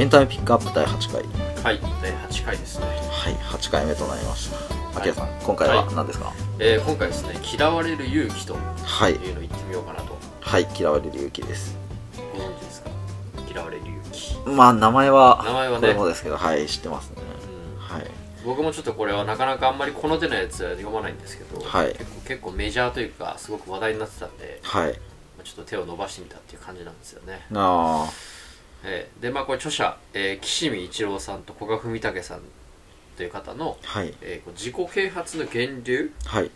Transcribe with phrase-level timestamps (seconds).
[0.00, 1.22] エンタメピックアップ第8回。
[1.62, 4.96] はい第8回ですね、はい8回目となりましたはい。
[4.96, 5.94] あきらさん今回ははい。
[5.94, 6.32] 何ですか？
[6.58, 9.12] えー今回ですね嫌われる勇気とはい。
[9.12, 10.16] いうのを言ってみようかなと。
[10.40, 11.76] はい嫌われる勇気です。
[12.32, 12.90] ご存知ですか？
[13.46, 15.80] 嫌われる勇気、まあ名前は名前はね。
[15.80, 17.16] これもですけどはい知ってますね。
[17.76, 17.78] うん。
[17.78, 18.10] はい。
[18.46, 21.88] 僕もちょっとこれはなかなかあんまりこの手のやつは読まないんですけど、はい。
[21.88, 24.92] 結構結構メジャーというかすごく話題になってたんで、はい。
[24.92, 24.94] ま
[25.40, 28.08] あちょっと手を伸ばしてみたっていう感じなんですよね、あ
[28.84, 32.40] えーでまあこれ著者、えー岸見一郎さんと古賀文武さん
[33.16, 34.14] という方の、あはい。
[34.22, 36.50] えー自己啓発の源流はい。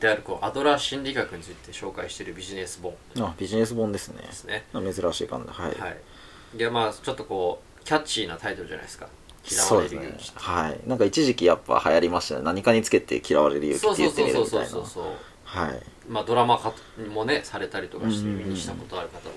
[0.00, 4.22] であるこうアドラー心理学について紹介しているビジネス本あビジネス本ですね。
[4.22, 4.64] ですね。
[4.72, 5.48] 珍しい感じ。
[5.50, 6.58] はい、はい。
[6.58, 9.08] でまあちょっとこうキャッチーなタイトルじゃないですか。
[9.50, 10.80] 嫌われる勇気ってはい。
[10.86, 12.42] なんか一時期やっぱ流行りましたね。
[12.42, 14.66] 何かにつけて嫌われる勇気って言ってみるみたいな。
[14.66, 15.04] そうそうそう。
[15.44, 15.82] はい。
[16.08, 16.72] まあドラマ化
[17.12, 19.34] もねされたりとかして耳にしたことある方も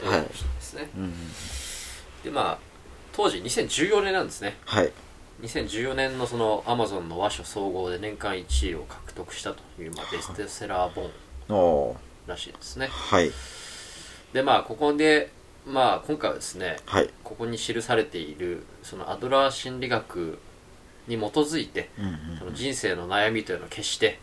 [0.00, 0.20] 多いはい。
[0.22, 1.12] かもしれないですね、うん
[2.24, 2.58] でまあ
[3.12, 4.56] 当時2014年なんですね。
[4.64, 4.90] はい。
[5.42, 11.10] 2014年のそのアマゾンの和書総合で年間1位を獲得したという、まあ、ベストセラー
[11.48, 12.88] 本らしいですね。
[12.90, 13.30] はい。
[14.32, 15.30] でまあここで
[15.64, 17.10] まあ今回はですねはい。
[17.22, 20.38] ここに記されているそのアドラー心理学
[21.06, 24.18] に基づいてうんうんその人生の悩みというのを決して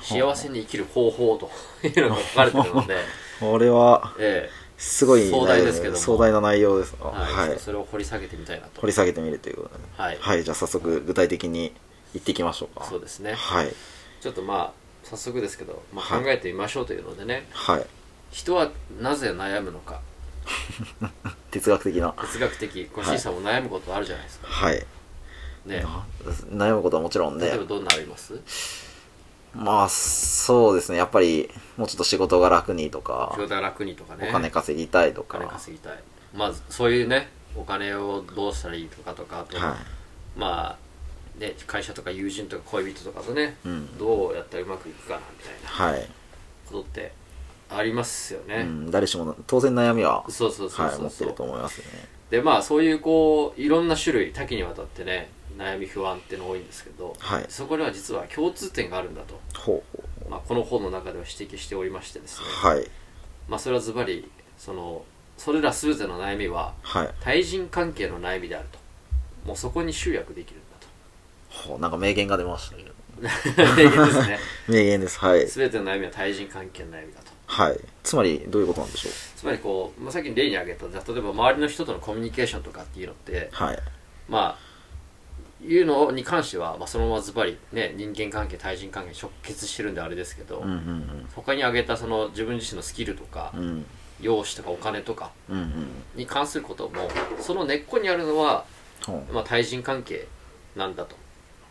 [0.00, 1.50] 幸せに生きる方法と
[1.86, 2.96] いうのが書かれているので、
[3.38, 5.98] これはえすごい壮大ですけども。
[5.98, 7.12] 壮大な内容ですは
[7.46, 7.58] いはい。
[7.58, 8.80] それを掘り下げてみたいなと。
[8.80, 11.72] 掘り下げてみるということではい、はいじゃあ早速具体的に
[12.14, 12.84] 言っていきましょうか。
[12.86, 13.34] そうですね。
[13.34, 13.72] はい。
[14.20, 14.72] ちょっとまあ
[15.04, 16.24] 早速ですけど、まあ、はい。
[16.24, 17.86] 考えてみましょうというのでね、はい。
[18.30, 20.00] 人はなぜ悩むのか。
[21.50, 22.14] 哲学的な。
[22.20, 22.86] 哲学的。
[22.86, 24.86] こう C さんも悩むことあるじゃないですか、はい。
[25.66, 25.84] ね。
[26.50, 27.46] な悩むことはもちろんね。
[27.46, 28.34] 例えばどんなのあります？
[29.54, 30.98] まあそうですね。
[30.98, 34.28] やっぱりもうちょっと仕事が楽にとか仕事が楽にとかね。
[34.28, 35.98] お金稼ぎたいとおか金稼ぎたい。
[36.34, 39.76] まずそういうねお金をどうしたらいいとかとかあと、は
[40.36, 40.76] ま
[41.36, 43.98] あね会社とか友人とか恋人とかとね、うん。
[43.98, 46.08] どうやったらうまくいくかなみたいなはい、
[46.66, 47.12] ことって
[47.68, 50.98] ありますよね、うん、誰しも当然悩みはそうそうそうはいそう。
[51.00, 51.86] そう、持ってると思いますね。
[52.30, 57.46] でまあそういうこういろんな種類多岐にわたってね悩み不安っていうの多いんですけど、はい。
[57.48, 59.82] そこには実は共通点があるんだと、
[60.28, 62.90] まあ、この本の中では指摘しておりましてですね、はい。
[63.48, 65.04] まあそれはズバリその
[65.36, 67.10] それら全ての悩みははい。
[67.20, 68.78] 対人関係の悩みであると。
[69.46, 70.62] もうそこに集約できるん
[71.52, 71.78] ほう。
[71.78, 72.84] なんか名言が出ましたね。
[72.84, 72.90] だ
[73.68, 74.38] と名言ですね。
[74.68, 75.18] 名言です。
[75.18, 75.46] はい。
[75.46, 77.30] 全ての悩みは対人関係の悩みだと。
[77.46, 77.80] はい。
[78.02, 79.12] つまりどういうことなんでしょう？
[79.36, 83.78] つまりこう、まあ、さっき例に挙げた例えば周りの人とのコミュニケーションとかっていうのってはい。
[84.28, 84.71] まあ
[85.64, 93.60] いうのに関しては、まあ、そのままズバリね人間関係対人関係に直結してるんであれですけど、うんうん他に挙げたその自分自身のスキルとか、うん。
[93.60, 93.86] うん
[94.20, 95.86] 容姿とかお金とかうんうん。
[96.14, 98.64] に関することもその根っこにあるのは、
[99.32, 100.28] まあ、対人関係
[100.76, 101.16] なんだと、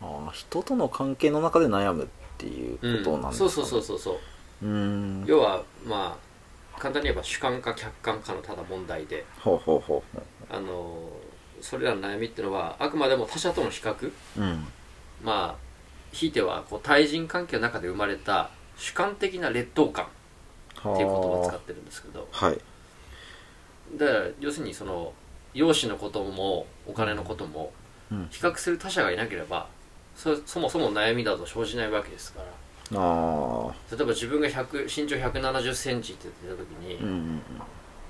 [0.02, 3.32] あー人との関係の中で悩むっていうことなんですか、ね。
[3.32, 4.66] そうそうそうそうそう。
[4.66, 5.24] うーん。
[5.26, 6.18] 要はま
[6.76, 9.24] あ簡単に言えば主観か客観かのただ問題で。
[9.38, 11.08] ほうほうほうほあの
[11.62, 14.06] それらの悩みっていうのはあくまでも他者との比較。
[14.06, 14.66] ううん。
[15.22, 15.62] まあ
[16.12, 20.06] ひいてはこう対人関係の中で生まれた主観的な劣等感
[20.76, 22.28] はっていう言葉を使ってるんですけど。
[22.30, 22.58] はい
[23.96, 25.12] だから要するにその
[25.52, 27.72] 容姿のこともお金のことも
[28.10, 28.28] うん。
[28.30, 29.68] 比較する他者がいなければ
[30.16, 32.46] そそもそも悩みだと生じないわけですから。
[32.92, 37.42] 例えば自分が100身長1 7 0センチって言った時に、うんうん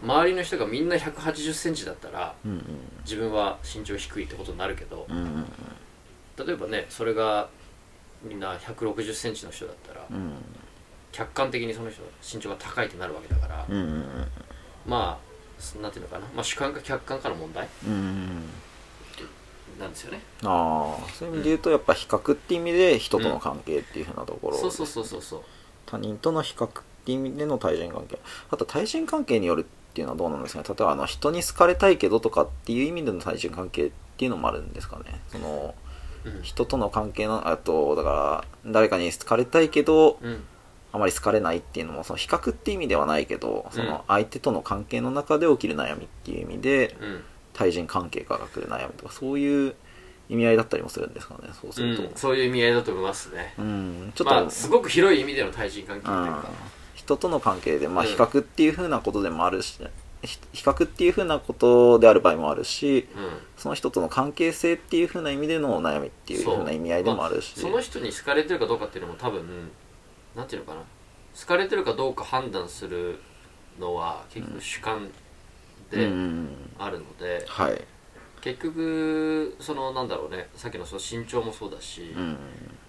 [0.02, 2.64] 周りの人がみんな1 8 0センチだったらうんうん。
[3.04, 5.46] 自分は身長低いってことになるけどうんうん。
[6.46, 7.48] 例えばねそれが
[8.22, 10.34] みんな1 6 0センチの人だったらうん。
[11.12, 14.04] 客観的にその人身長が高いってなるわけだから、うんうん
[14.86, 18.44] まあそなんていうのかな、まあ、主観か客観かの問題うんうん
[19.78, 20.20] なんですよね。
[20.44, 21.10] ああ。
[21.12, 25.40] そういう意味で言うとやっぱ比較っていう意味で人との関係っていうふうなところ、そうそうそうそうそう。
[25.86, 26.70] 他人との比較っ
[27.04, 28.18] ていう意味での対人関係。
[28.50, 30.64] あと対人関係によるっていうのはどうなんですかね。
[30.68, 35.20] 例えばあの人に好かれたいけどとかっていう意味での対人関係っていうのもあるんですかね。
[35.28, 35.74] その
[36.24, 36.42] うん。
[36.42, 40.44] 人との関係のあとだから誰かに好かれたいけどうん。
[40.94, 47.24] あまり好かれないっていうのもその比較っていう意味ではないけどその相手との関係の中で起きる悩みっていう意味でうん。
[47.54, 49.74] 対人関係から来る悩みとかそういう
[50.28, 51.50] 意味合いだったりもするんですかね。
[51.60, 52.02] そうすると。
[52.04, 53.54] うん、そういう意味合いだと思いますね。
[53.58, 56.26] うん、ちょっと、まあすごく広い意味での対人関係といううん。
[56.26, 56.48] か
[57.04, 58.10] 人との関係で、まあ、うん。
[58.10, 59.78] 比較っていうふうなことでもあるし、
[60.22, 63.30] ひ比較っていうふうなことである場合もあるしうん。
[63.56, 69.70] その人との関係性っていうふうな意味での悩みっていうふうな意味合いでもあるし、まあその人に好かれてるかどうかっていうのも多分
[70.36, 70.82] なんていうのかな？
[71.38, 73.18] 好かれてるかどうか判断する
[73.80, 75.10] のは結局主観うんう
[75.90, 76.48] でん。
[76.78, 77.84] あるので、はい
[78.42, 82.36] 結局そのなんだろうねさっきのその身長もそうだし、うん。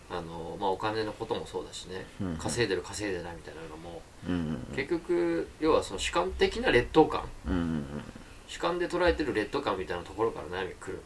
[0.09, 2.38] あのまあ、お金のこともそうだしね、うん。
[2.38, 7.85] 稼いでる稼いでないみたいなのもうん結局要はその主観的な劣等感うんうん
[8.47, 11.01] 主観で捉えてる劣等感みたいなところから悩みが来る。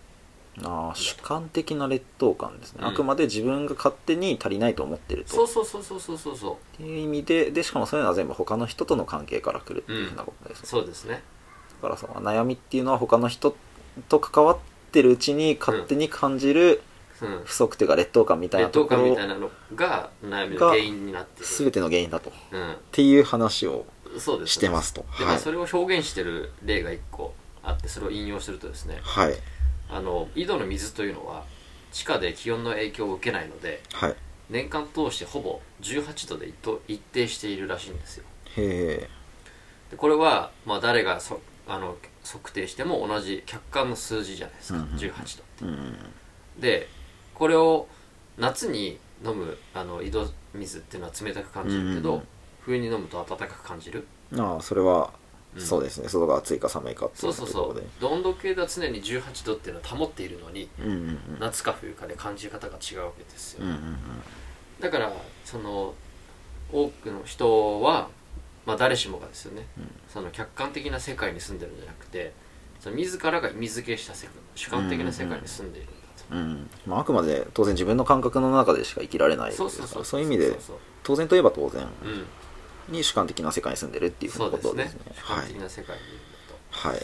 [0.64, 5.34] ああ主観的な劣等感ですね、うんあくまで自分が勝手に足りないと思ってると。
[5.36, 6.54] そうそうそうそうそうそうそう。
[6.54, 11.22] っていう意味ででしかもそういうのは全部他の人との関係から来るっていうふうなことです、そうですね。
[11.82, 13.56] だからその悩みっていうのは他の人
[14.10, 14.58] と関わっ
[14.92, 16.82] てるうちに勝手に感じる
[17.22, 17.42] うん。
[17.46, 21.48] 不足というか劣等感みたいな劣等ところ感みたいなのが悩みの原因になっている。
[21.48, 22.30] 全ての原因だと。
[22.30, 24.54] っうていう話をんそうです。
[24.54, 25.02] してますと。
[25.18, 25.40] で、まあ、はい。
[25.40, 27.34] それを表現してる例が一個
[27.64, 29.00] あってそれを引用するとですね。
[29.02, 29.34] はい。
[29.90, 31.44] あの井戸の水というのは
[31.92, 34.16] 地下で気温の影響を受けないのではい。
[34.50, 38.24] 年間通してほぼ18度で一と一定しているらしいんですよ。
[38.58, 39.10] へえ
[39.92, 41.96] でこれは、まあ、誰がそあの
[42.34, 45.66] 測定しても同じ客観の数字じゃないですか、うんうん18度。
[45.68, 45.96] うん
[46.60, 46.88] で
[47.34, 47.88] これを
[48.38, 52.28] 夏に飲むあの井戸水っていうのは冷たく感じるけど、うんうん
[52.68, 54.06] 冬に飲むと暖かく感じる。
[54.38, 55.14] ああそれは、
[55.56, 55.62] うん。
[55.62, 56.10] そうですね。
[56.10, 61.20] 外が暑いか寒いかってそいううところそうそうで温度計が常に18度っていうのは保っているのにうんうんうん。
[61.40, 63.98] 夏か冬かで感じ方が違うわけですよ、うんうん。
[64.82, 65.14] だから
[65.46, 65.94] その
[66.74, 68.10] 多くの人は、
[68.68, 69.90] まあ、誰しもがですよね、うん。
[70.10, 72.34] その客観的な世界に住んでるんじゃなくて
[72.82, 75.98] その自らが意味付けした世界主観的な世界に住んでいるんだ
[76.30, 76.38] と、うん。
[76.38, 79.70] うんまあ、あくまで当然自分の感覚の中でしか生きられないですから。
[79.70, 80.60] そうそうそういう意味で
[81.04, 82.26] 当然といえば当然うん
[82.94, 85.00] に主観的な世界に住んでるっていうふうなこそうですね。
[85.00, 85.22] とですね。
[85.24, 87.00] 主観はい的な世界にいるんだと、はい。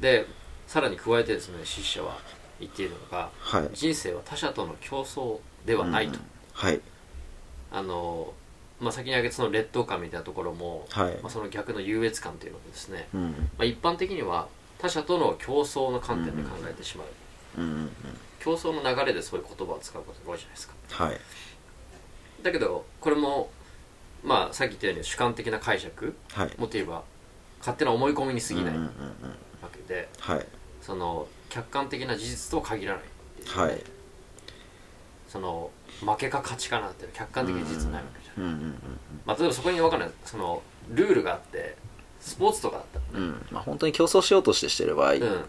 [0.00, 0.26] で
[0.66, 2.18] さらに加えてですね筆者は
[2.60, 3.70] 言っているのがはい。
[3.72, 6.20] 人生は他者との競争ではないと、うん。
[6.52, 6.80] はい。
[7.72, 8.32] あの
[8.80, 11.14] まあ、先に挙げたその劣等感みたいなところも、はい。
[11.22, 13.30] まあ、その逆の優越感というのもですね、うん。
[13.30, 14.48] まあ、一般的には
[14.78, 17.06] 他者との競争の観点で考えてしまう、
[17.58, 17.90] うんうんうん。
[18.40, 21.20] 競争の流れでそういう言葉を使うことが多いじゃないですかはい。
[22.42, 23.50] だけどこれも
[24.24, 26.46] まあさっき言ったように主観的な解釈はい。
[26.46, 27.02] もっと言えば
[27.58, 28.86] 勝手な思い込みに過ぎないわうんうんうん。
[28.86, 28.90] うん
[29.70, 30.46] けで、はい。
[30.82, 33.06] その客観的な事実とは限らないい
[33.42, 33.62] うね。
[33.62, 33.82] はい。
[35.28, 38.74] その負けか勝ちかなんていう客観的な事実ないわけじゃん、
[39.26, 40.10] まあ、例えばそこに分かんない。
[40.24, 41.76] そのルールがあって
[42.20, 43.46] スポーツとかだったうんうん。
[43.50, 45.44] まあ本当に競争しようとしてしてる場合っら、うん、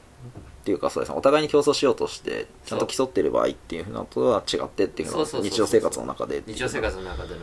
[0.63, 1.17] ていうかそうですね。
[1.17, 7.39] お互いに競争しようとしてちゃんと競ってる場合っていうふうなのとは違ってっていうのはそうそうそうそう日常生活の中で日常生活の中でのっ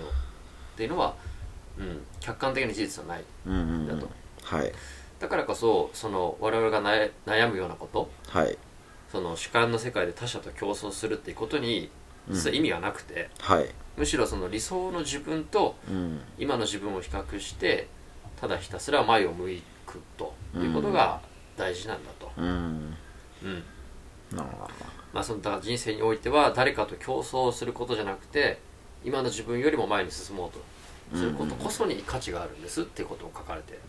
[0.77, 1.15] ていうのは、
[1.79, 3.25] うん、客観的な事実はない。
[3.89, 4.09] だと。
[4.45, 4.73] はい。
[5.19, 8.11] だからこそその我々が悩悩むようなこと。
[8.29, 8.57] はい。
[9.11, 11.91] その主観の世界で他者と競争するっていうことに
[12.31, 13.69] 実は意味がなくて、はい。
[13.97, 16.21] むしろその理想の自分とうん。
[16.39, 17.89] 今の自分を比較して
[18.41, 19.49] ただひたすら前を向
[19.87, 21.21] くということが
[21.57, 22.47] 大事なんだと、うん。
[23.43, 23.65] うん。
[24.37, 24.69] なるほ
[25.13, 28.61] まあ、そのだから人生においては誰かと競争することじゃなくて
[29.03, 33.85] 今の自分よりも前に進もうとすることこそに価値があるんですっていうことを書かれているんで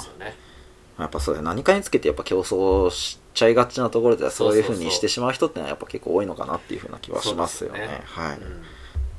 [0.00, 0.34] すよね。
[0.34, 0.55] あ
[0.98, 7.80] やっぱそうだよ何かにつけてやっぱ競争しちゃいがちなところではそういうふうにしてしまう人ってのはやっぱ結構多いのかなっていうふうな気はしますよね。
[7.80, 8.62] ですはい、うん。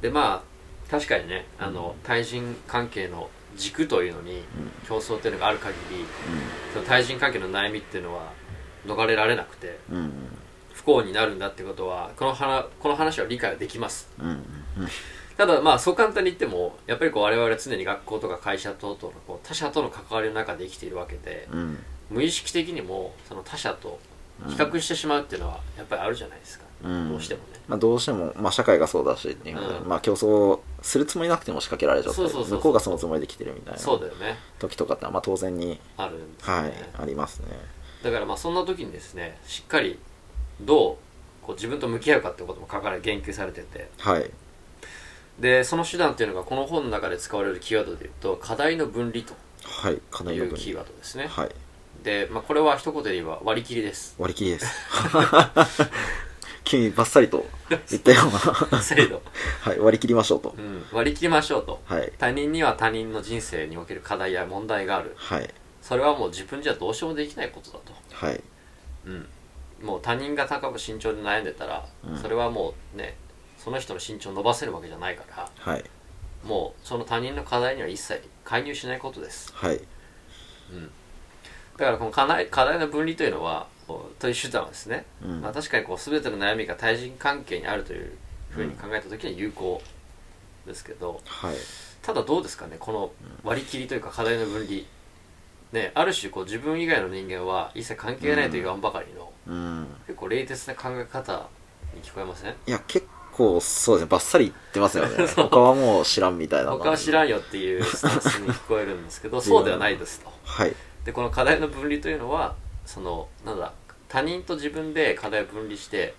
[0.01, 4.43] でまあ確かにねあの対人関係の軸というのに
[4.87, 6.05] 競争っていうのがある限り
[6.73, 8.31] その対人関係の悩みっていうのは
[8.85, 9.97] 逃れられなくてうん。
[9.97, 10.11] うん
[10.77, 14.07] 不幸になるんだってことはこの話この話は理解はできます。
[14.19, 14.33] うんうん。
[14.33, 14.41] うん
[15.37, 21.77] ただまあそう簡単に言ってもやっぱりこう我々は常に学校とか会社等々のこう他者との関わりの中で生きているわけでうん。
[22.09, 23.99] 無意識的にもその他者と
[24.47, 27.09] 比較してしまうっていうのはやっぱりあるじゃないですか、うん。
[27.09, 27.59] どうしてもね。
[27.67, 29.87] まあ、どうしても、まあ、社会がそうだしっていうん。
[29.87, 32.57] まあ、競争するつもりなくても仕掛けられちゃったりそうそうそうそう。
[32.59, 34.37] 向こうがそのつもりで来てるみたいなそうだよね。
[34.59, 37.47] 時とかってまあ当然に、あるんですよね、はい、ありますね。
[38.03, 39.99] だからまあそんな時にですねしっかり
[40.61, 43.89] どうこう自分と向き合うかってことも書かれ言及されてて。
[43.97, 44.29] はい
[45.39, 51.27] でその手段っていうのがこの本の中で使われるキーワードで言うと課題の分離とはいかなりの分いうキーワードですね。
[51.27, 51.49] はい。
[52.03, 54.15] で、まあ、これは一言で言えば割り切りです。
[54.17, 54.67] 割り切りです。
[56.63, 58.21] 君バッサリと 言ったよ
[58.69, 58.81] うな。
[58.81, 59.21] 制度、
[59.61, 60.53] はい割り切りましょうと。
[60.57, 61.81] うん、割り切りましょうと。
[61.85, 62.11] はい。
[62.17, 65.13] 他人には他人の人生における課題や問題がある。
[65.17, 65.53] はい。
[65.81, 67.93] それはもう自分じゃどうしようもできないことだと。
[68.11, 68.43] はい。
[69.05, 69.27] うん、
[69.81, 72.17] もう他人が高く身長で悩んでたら、うん。
[72.17, 73.15] それはもうね
[73.57, 75.83] その人の身長を伸ばせるわけじゃないからはい。
[76.45, 79.75] もうその他人の課題には一切介入しないことです、はい。
[79.75, 80.91] うん、
[81.77, 83.67] だからこの課題課題の分離というのは
[84.19, 85.41] という手段はですね、うん。
[85.41, 88.11] まあ、確かにこう全ての悩みが対人関係にあるという
[88.49, 89.81] ふうに考えた時には有効
[90.65, 91.55] ですけど、はい。
[92.01, 93.11] ただどうですかねこの
[93.43, 94.81] 割り切りというか課題の分離。
[95.73, 98.81] ねある種こう自分以外の人間は一切関係ないと言わん。
[98.81, 99.87] ばかりの、うん。
[100.05, 101.49] 結構冷徹な考え方
[101.93, 102.51] に聞こえません？
[102.51, 105.27] いや結構そうですねバッサリ言ってますよね。
[105.35, 106.71] 他はもう知らんみたいな。
[106.71, 110.31] 他は知らんよっていうスタンスに聞こえるんですけど そうではないですと。
[110.43, 110.75] はい。
[111.05, 113.71] でこの課題の分離というのはそのなんだ
[114.09, 116.15] 他人と自分で課題を分離して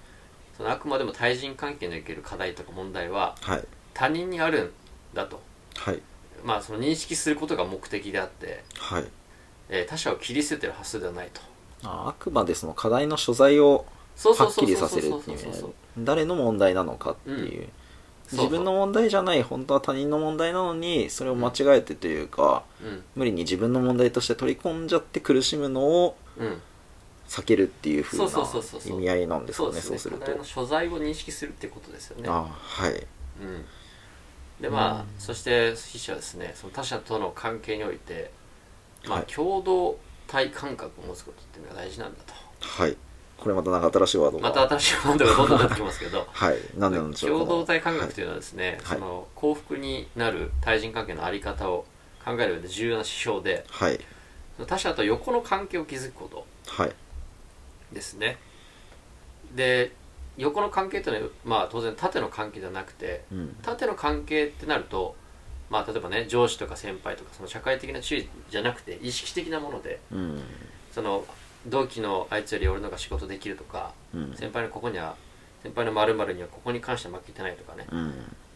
[0.57, 3.65] そのあくまでも対人関係における課題とか問題ははい。
[3.95, 4.73] 他人にあるん
[5.13, 5.41] だと。
[5.77, 6.01] はい。
[6.45, 9.05] まあその認識することが目的であって、はい。
[9.69, 11.41] えー他者を切り捨ててる発想ではないと。
[11.83, 13.87] ああくまでその課題の所在を
[14.25, 15.39] はっきりさせるっていう
[15.99, 18.39] 誰の問題なのかっていう、うん。
[18.39, 23.03] 自分の問題じゃない本当は他人の問題なのにそれを間違えてというか、うん。
[23.15, 26.61] 無理に自分の問題として取り込んじゃって苦しむのをうん。
[27.29, 29.81] 避けるっていう風なそうそうそうそう意味合いなんですかねね。
[29.81, 30.45] そうすると。
[30.45, 32.29] 所在を認識するってことですよね。
[32.29, 33.07] あはい。
[33.43, 33.65] うん。
[34.61, 35.07] でまあ、うん。
[35.19, 38.31] そして筆者はですねその他者との関係において、
[39.07, 39.27] まあはい。
[39.27, 42.33] 共同体感覚を持つことっていうのが大事なんだと。
[42.61, 42.97] はい
[43.39, 44.49] これまたなんか新しいワードが。
[44.49, 46.27] また新しいワードがどんどん出てきますけど。
[46.31, 46.57] はい。
[46.77, 48.99] 何でなんでしょう共同体感覚はいというのはですね、はい。
[48.99, 51.85] その幸福になる対人関係のあり方を
[52.25, 54.01] 考える上で重要な指標ではい。
[54.67, 56.47] 他者と横の関係を築くこと。
[56.67, 56.93] はい。
[57.93, 58.39] ですね。
[59.55, 59.93] で
[60.37, 63.57] 横の関係というのは、まあ、当然縦の関係ではなくてうん。
[63.63, 65.15] 縦の関係ってなると、
[65.71, 70.43] まあ、例えばね上司とか先輩とかその社会的な地位じゃなくて意識的なものでうん。
[70.93, 71.25] その
[71.69, 74.35] 同期のあいつより俺の方が仕事できるとかうん。
[74.35, 75.17] 先輩のここには
[75.63, 77.87] 先輩の〇〇にはここに関しては負けてないとかね。
[77.91, 78.13] うん。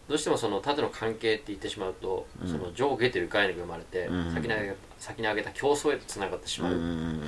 [0.09, 2.49] どうしてもその縦の関係って言ってしまうと、うん。
[2.49, 4.35] その上下という概念が生まれて、うん。
[4.35, 7.23] 先に挙げ先に挙げた競争へとつながってしうまう、ん。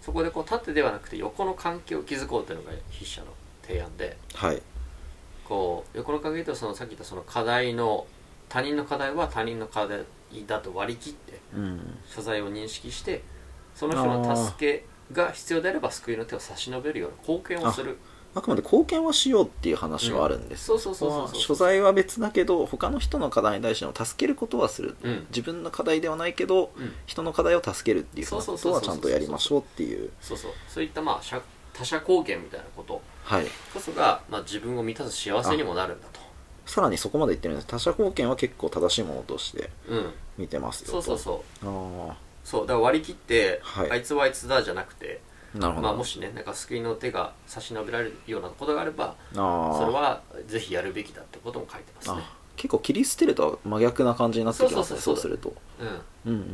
[0.00, 3.28] そこでこう縦ではなくて横の関係を築こうというのが筆者の
[3.62, 4.62] 提案ではい。
[5.44, 8.06] こう横の関係とそのさっき言ったその課題の
[8.48, 10.04] 他人の課題は他人の課題
[10.46, 11.98] だと割り切ってうん。
[12.06, 13.22] 所在を認識して
[13.78, 17.96] その人の助けが必要であれば救いの手を差し伸べるような貢献をする。
[18.34, 21.40] あくまで貢献はしようっていう話はあるんです、そうそうそうそうそう。
[21.40, 25.26] 所在は別だけど他の人の課題に対しての助けることはする、うん。
[25.30, 26.92] 自分の課題ではないけどうん。
[27.06, 30.10] 人の課題を助けるっていうことそうそうそうはちゃんとやりましょうっていう。
[30.20, 30.52] そうそう。
[30.68, 31.40] そういったまあ社
[31.72, 33.00] 他者貢献みたいなこと。
[33.22, 33.46] はい。
[33.72, 36.20] こそが、まあ、自分を満たす幸せにもなるんだと。
[36.66, 37.66] さらにそこまで言ってるんです。
[37.66, 40.12] 他者貢献は結構正しいものとしてうん。
[40.36, 41.66] 見てますよそうそうそう。
[41.66, 42.16] うあ
[42.48, 43.90] そうだから割り切って、はい。
[43.90, 45.20] あいつはあいつだじゃなくて
[45.54, 52.14] あなるほど、まあ、もしねなんか救いの手が差し伸べられるようなことがあればああそれはぜひやるべきだってことも書いてますね。
[52.20, 55.54] あ結構切り捨てるとは真逆な感じになってきますねそそうそうそううすると。
[56.24, 56.32] うん。
[56.32, 56.48] うんうん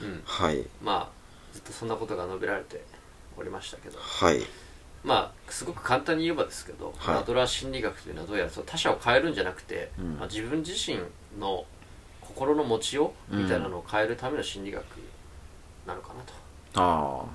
[0.00, 0.12] うんうん。
[0.12, 0.22] うん。
[0.24, 0.64] はい。
[0.82, 1.08] まあ
[1.52, 2.82] ずっとそんなことが述べられて
[3.36, 3.98] おりましたけど。
[4.00, 4.42] はい。
[5.04, 10.98] まあすごく簡単に言えばですけど、はいアドラー心理学というのはどうやらその他者を変えるんじゃなくて、うんまあ、自分自身
[11.38, 11.66] の
[12.26, 14.84] 心の持ちようみたいなのを変えるための心理学
[15.86, 16.32] なのかなと、
[16.74, 17.26] ああ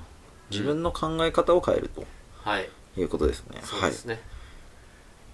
[0.49, 2.03] 自分の考え方を変えると
[2.43, 2.69] はい。
[2.97, 4.19] いうことですね、そうですね、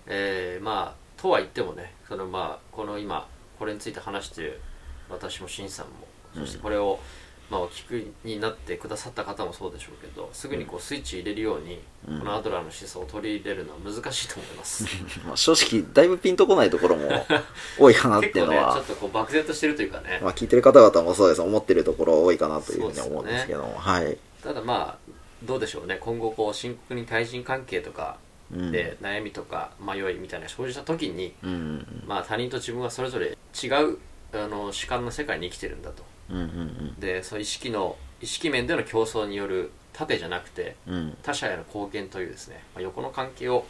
[0.06, 4.62] えーまあとは言ってもねそのまあこの今これについて話している
[5.10, 5.94] 私も新さんも
[6.36, 7.00] そしてこれを、
[7.50, 12.20] まあ、お聞くになってくださった方もそうでしょうけどすぐにこうスイッチ入れるように、うん。
[12.20, 14.86] このアドラーの思想を取り入れるのは難しいと思います。
[15.25, 17.10] まあ正直だいぶピンとこないところも
[17.78, 21.42] 多いかなっていうのは、ねちょっとこう漠然としてるというかね、まあ、聞いてる方々もそうです。
[21.42, 25.12] 思ってるところ多いかなというふうに思うんですけども、はい、ただまあ
[25.44, 25.98] どうでしょうね。
[26.02, 28.18] 今後こう深刻に対人関係とか
[28.52, 28.72] うん。
[28.72, 32.04] で悩みとか迷いみたいな生じた時に、うん。
[32.08, 33.98] まあ、他人と自分はそれぞれ違う
[34.34, 40.94] あの主観の世界に生きてるんだとうんうんでその意識の意識面での競争による縦じゃなくてうん。
[40.96, 43.65] うん他者への貢献というですね、まあ、横の関係を、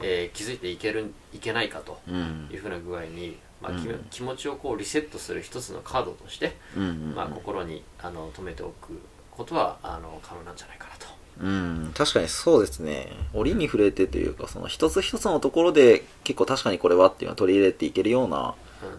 [0.00, 2.48] えー築いていけるいけないかとうん。
[2.52, 4.06] いうふうな具合に、まあうん。
[4.10, 11.06] 気持ちをこうリセットする一つのカードとして、うんうんまあ、心にあの留めておくことはあの可能なんじゃないかなと。
[11.40, 11.92] うん。
[11.96, 13.08] 確かにそうですね。
[13.32, 18.54] 折に触れてというかその一つ一つのところで結構確かにこれはっていうのを取り入れていけるようなうん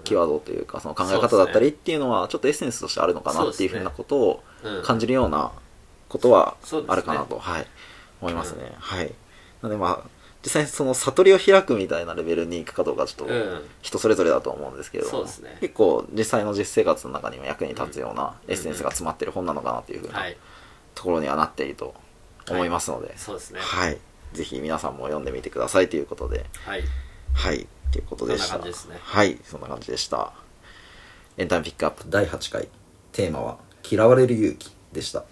[0.06, 4.84] キーワードというかその考え方だったりっていうのはちょっとエッセンスとしてあるのかなっていうふうなことをうん。
[4.84, 5.52] 感じるような
[6.08, 6.56] ことは
[6.88, 7.68] あるかなと、はい、
[8.22, 9.08] 思いますね、はい。
[9.62, 10.10] なのでまあ
[10.44, 13.62] 実際にその悟りを開くみたいなレベルに行くかどうかはちょっとうん。
[13.82, 15.58] 人それぞれだと思うんですけれどうですね。
[15.60, 20.38] 結構実際の実生活の中にも役に立つようなエッセンスが詰まってる本なのかなっていうふうなはい
[20.96, 21.94] ところにはなっていると
[22.50, 23.60] 思いますので、そうですね。
[23.62, 23.98] はい。
[24.34, 26.84] ぜひ皆さんも読んでみてくださいということで、はい。
[27.34, 27.68] はい。
[27.96, 28.58] ということでした。
[28.58, 28.66] ね
[29.02, 29.38] はい。
[29.46, 30.34] そんな感じでした。
[31.38, 32.68] エンタメピックアップ第8回。
[33.14, 33.58] テーマは、
[33.90, 35.24] 嫌われる勇気でした。